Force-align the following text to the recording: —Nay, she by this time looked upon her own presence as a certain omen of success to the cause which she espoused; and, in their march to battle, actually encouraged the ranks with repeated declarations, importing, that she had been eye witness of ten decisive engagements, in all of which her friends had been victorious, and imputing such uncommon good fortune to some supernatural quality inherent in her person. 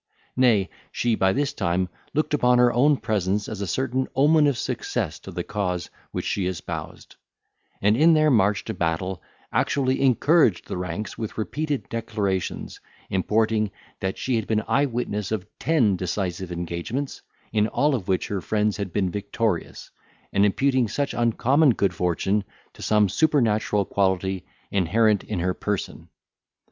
—Nay, 0.35 0.67
she 0.91 1.13
by 1.13 1.31
this 1.31 1.53
time 1.53 1.87
looked 2.15 2.33
upon 2.33 2.57
her 2.57 2.73
own 2.73 2.97
presence 2.97 3.47
as 3.47 3.61
a 3.61 3.67
certain 3.67 4.07
omen 4.15 4.47
of 4.47 4.57
success 4.57 5.19
to 5.19 5.29
the 5.31 5.43
cause 5.43 5.91
which 6.09 6.25
she 6.25 6.47
espoused; 6.47 7.17
and, 7.83 7.95
in 7.95 8.15
their 8.15 8.31
march 8.31 8.63
to 8.65 8.73
battle, 8.73 9.21
actually 9.53 10.01
encouraged 10.01 10.65
the 10.67 10.75
ranks 10.75 11.19
with 11.19 11.37
repeated 11.37 11.87
declarations, 11.89 12.79
importing, 13.11 13.69
that 13.99 14.17
she 14.17 14.37
had 14.37 14.47
been 14.47 14.63
eye 14.67 14.87
witness 14.87 15.31
of 15.31 15.45
ten 15.59 15.95
decisive 15.97 16.51
engagements, 16.51 17.21
in 17.53 17.67
all 17.67 17.93
of 17.93 18.07
which 18.07 18.27
her 18.29 18.41
friends 18.41 18.77
had 18.77 18.91
been 18.91 19.11
victorious, 19.11 19.91
and 20.33 20.47
imputing 20.47 20.87
such 20.87 21.13
uncommon 21.13 21.75
good 21.75 21.93
fortune 21.93 22.43
to 22.73 22.81
some 22.81 23.07
supernatural 23.07 23.85
quality 23.85 24.43
inherent 24.71 25.23
in 25.23 25.37
her 25.41 25.53
person. 25.53 26.09